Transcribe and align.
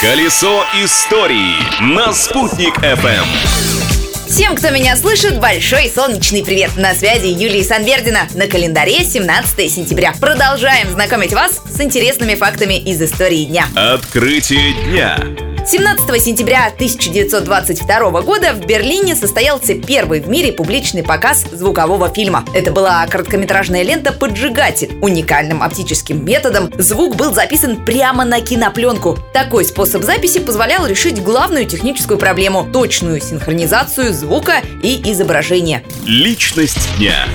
Колесо 0.00 0.62
истории 0.74 1.54
на 1.80 2.12
«Спутник 2.12 2.76
FM. 2.80 3.24
Всем, 4.28 4.54
кто 4.54 4.68
меня 4.68 4.94
слышит, 4.94 5.40
большой 5.40 5.88
солнечный 5.88 6.44
привет! 6.44 6.76
На 6.76 6.94
связи 6.94 7.28
Юлия 7.28 7.64
Санвердина. 7.64 8.28
На 8.34 8.46
календаре 8.46 9.02
17 9.02 9.72
сентября. 9.72 10.12
Продолжаем 10.20 10.90
знакомить 10.90 11.32
вас 11.32 11.62
с 11.74 11.80
интересными 11.80 12.34
фактами 12.34 12.74
из 12.74 13.00
истории 13.00 13.44
дня. 13.44 13.68
Открытие 13.74 14.74
дня. 14.84 15.18
17 15.66 16.22
сентября 16.22 16.66
1922 16.66 18.22
года 18.22 18.52
в 18.52 18.64
Берлине 18.64 19.16
состоялся 19.16 19.74
первый 19.74 20.20
в 20.20 20.28
мире 20.28 20.52
публичный 20.52 21.02
показ 21.02 21.44
звукового 21.50 22.08
фильма. 22.08 22.44
Это 22.54 22.70
была 22.70 23.04
короткометражная 23.08 23.82
лента 23.82 24.12
«Поджигатель». 24.12 24.96
Уникальным 25.02 25.64
оптическим 25.64 26.24
методом 26.24 26.72
звук 26.78 27.16
был 27.16 27.34
записан 27.34 27.84
прямо 27.84 28.24
на 28.24 28.40
кинопленку. 28.40 29.18
Такой 29.32 29.64
способ 29.64 30.04
записи 30.04 30.38
позволял 30.38 30.86
решить 30.86 31.20
главную 31.20 31.66
техническую 31.66 32.16
проблему– 32.16 32.68
точную 32.72 33.20
синхронизацию 33.20 34.12
звука 34.12 34.62
и 34.84 35.02
изображения. 35.10 35.82
Личность 36.06 36.78
дня. 36.96 37.26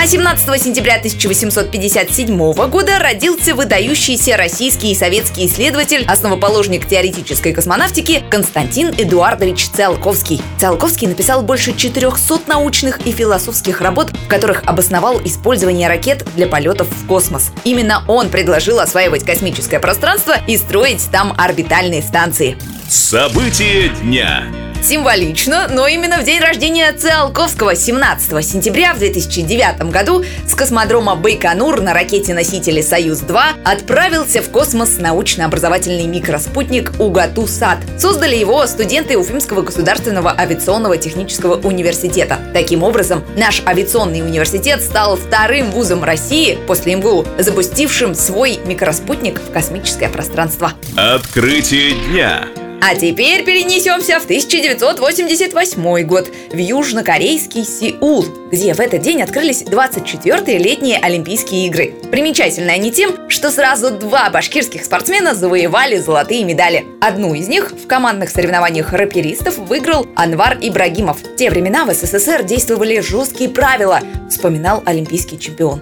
А 0.00 0.06
17 0.06 0.62
сентября 0.62 0.94
1857 0.98 2.52
года 2.68 3.00
родился 3.00 3.52
выдающийся 3.56 4.36
российский 4.36 4.92
и 4.92 4.94
советский 4.94 5.46
исследователь, 5.46 6.04
основоположник 6.06 6.86
теоретической 6.86 7.52
космонавтики 7.52 8.22
Константин 8.30 8.94
Эдуардович 8.96 9.66
Циолковский. 9.70 10.40
Циолковский 10.56 11.08
написал 11.08 11.42
больше 11.42 11.76
400 11.76 12.42
научных 12.46 13.04
и 13.08 13.10
философских 13.10 13.80
работ, 13.80 14.10
в 14.16 14.28
которых 14.28 14.62
обосновал 14.66 15.20
использование 15.24 15.88
ракет 15.88 16.24
для 16.36 16.46
полетов 16.46 16.86
в 16.88 17.06
космос. 17.08 17.50
Именно 17.64 18.04
он 18.06 18.28
предложил 18.28 18.78
осваивать 18.78 19.24
космическое 19.24 19.80
пространство 19.80 20.36
и 20.46 20.56
строить 20.58 21.08
там 21.10 21.34
орбитальные 21.36 22.02
станции. 22.02 22.56
События 22.88 23.88
дня. 24.00 24.44
Символично, 24.82 25.68
но 25.68 25.86
именно 25.86 26.18
в 26.18 26.24
день 26.24 26.40
рождения 26.40 26.92
Циолковского, 26.92 27.74
17 27.74 28.44
сентября 28.44 28.94
в 28.94 28.98
2009 28.98 29.90
году, 29.90 30.24
с 30.46 30.54
космодрома 30.54 31.14
Байконур 31.14 31.80
на 31.80 31.92
ракете-носителе 31.92 32.82
«Союз-2» 32.82 33.62
отправился 33.64 34.40
в 34.40 34.50
космос 34.50 34.98
научно-образовательный 34.98 36.06
микроспутник 36.06 36.92
«Угату-САД». 36.98 37.78
Создали 37.98 38.36
его 38.36 38.66
студенты 38.66 39.18
Уфимского 39.18 39.62
государственного 39.62 40.34
авиационного 40.38 40.96
технического 40.96 41.56
университета. 41.56 42.38
Таким 42.54 42.82
образом, 42.82 43.24
наш 43.36 43.62
авиационный 43.66 44.22
университет 44.22 44.82
стал 44.82 45.16
вторым 45.16 45.70
вузом 45.70 46.04
России 46.04 46.58
после 46.66 46.96
МГУ, 46.96 47.26
запустившим 47.38 48.14
свой 48.14 48.58
микроспутник 48.64 49.40
в 49.40 49.52
космическое 49.52 50.08
пространство. 50.08 50.72
Открытие 50.96 51.94
дня. 52.08 52.46
А 52.80 52.94
теперь 52.94 53.44
перенесемся 53.44 54.20
в 54.20 54.24
1988 54.24 56.06
год 56.06 56.30
в 56.52 56.56
южнокорейский 56.56 57.64
Сеул, 57.64 58.24
где 58.52 58.72
в 58.72 58.78
этот 58.78 59.02
день 59.02 59.20
открылись 59.20 59.64
24-е 59.64 60.58
летние 60.58 60.98
Олимпийские 60.98 61.66
игры. 61.66 61.92
Примечательны 62.12 62.70
они 62.70 62.92
тем, 62.92 63.28
что 63.28 63.50
сразу 63.50 63.90
два 63.90 64.30
башкирских 64.30 64.84
спортсмена 64.84 65.34
завоевали 65.34 65.98
золотые 65.98 66.44
медали. 66.44 66.86
Одну 67.00 67.34
из 67.34 67.48
них 67.48 67.72
в 67.72 67.88
командных 67.88 68.30
соревнованиях 68.30 68.92
рэперистов 68.92 69.58
выиграл 69.58 70.06
Анвар 70.14 70.56
Ибрагимов. 70.60 71.18
В 71.18 71.34
те 71.34 71.50
времена 71.50 71.84
в 71.84 71.92
СССР 71.92 72.44
действовали 72.44 73.00
жесткие 73.00 73.50
правила, 73.50 74.00
вспоминал 74.30 74.84
олимпийский 74.86 75.38
чемпион. 75.38 75.80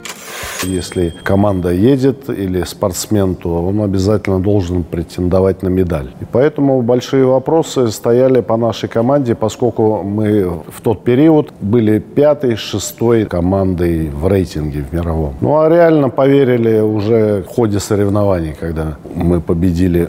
Если 0.63 1.15
команда 1.23 1.71
едет 1.71 2.29
или 2.31 2.65
спортсмен, 2.65 3.35
то 3.35 3.63
он 3.67 3.83
обязательно 3.83 4.41
должен 4.41 4.83
претендовать 4.83 5.63
на 5.63 5.69
медаль. 5.69 6.13
И 6.21 6.25
поэтому 6.25 6.83
большие 6.87 7.27
вопросы 7.27 7.91
стояли 7.91 8.41
по 8.41 8.57
нашей 8.57 8.89
команде, 8.89 9.35
поскольку 9.35 10.03
мы 10.03 10.63
в 10.69 10.81
тот 10.83 11.05
период 11.05 11.53
были 11.61 11.99
пятой, 11.99 12.57
шестой 12.57 13.27
командой 13.27 14.09
в 14.09 14.27
рейтинге 14.27 14.85
в 14.89 14.95
мировом. 14.95 15.35
Ну 15.41 15.61
а 15.61 15.69
реально 15.69 16.09
поверили 16.09 16.81
уже 16.81 17.43
в 17.43 17.47
ходе 17.47 17.81
соревнований, 17.81 18.55
когда 18.59 18.97
мы 19.15 19.41
победили 19.41 20.09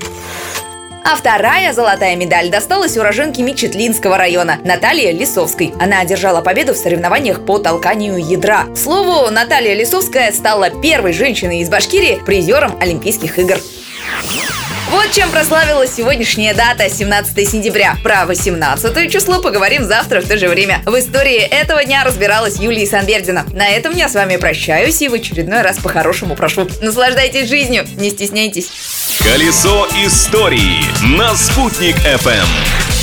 а 1.10 1.16
вторая 1.16 1.72
золотая 1.72 2.18
медаль 2.18 2.50
досталась 2.50 2.98
уроженке 2.98 3.42
Мичетлинского 3.42 4.18
района 4.18 4.58
Наталье 4.66 5.14
Лисовской. 5.14 5.74
Она 5.80 6.02
одержала 6.02 6.42
победу 6.42 6.74
в 6.74 6.78
соревнованиях 6.78 7.46
по 7.46 7.60
толканию 7.60 8.18
ядра. 8.18 8.66
К 8.66 8.78
слову, 8.78 9.32
Наталья 9.32 9.74
Лисовская 9.74 10.34
стала 10.34 10.70
первой 10.70 11.14
женщиной 11.14 11.60
из 11.60 11.70
Башкирии 11.70 12.20
призером 12.26 12.74
Олимпийских 12.82 13.40
игр. 13.40 13.56
Вот 14.90 15.12
чем 15.12 15.30
прославилась 15.32 15.94
сегодняшняя 15.94 16.54
дата, 16.54 16.90
17 16.90 17.50
сентября. 17.50 17.98
Про 18.04 18.26
18 18.26 19.12
число 19.12 19.42
поговорим 19.42 19.84
завтра 19.84 20.22
в 20.22 20.28
то 20.28 20.38
же 20.38 20.48
время. 20.48 20.82
В 20.86 20.98
истории 20.98 21.40
этого 21.40 21.84
дня 21.84 22.06
разбиралась 22.06 22.58
Юлия 22.58 22.88
Санбердина. 22.88 23.46
На 23.52 23.68
этом 23.68 23.94
я 23.94 24.08
с 24.08 24.14
вами 24.14 24.38
прощаюсь 24.38 25.02
и 25.02 25.10
в 25.10 25.14
очередной 25.14 25.62
раз 25.62 25.78
по-хорошему 25.80 26.36
прошу. 26.36 26.70
Наслаждайтесь 26.82 27.50
жизнью, 27.50 27.86
не 27.98 28.12
стесняйтесь. 28.12 28.72
Колесо 29.22 29.88
истории 30.06 30.86
на 31.18 31.36
«Спутник 31.36 31.98
FM. 31.98 32.97